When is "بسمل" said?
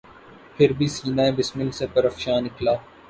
1.37-1.69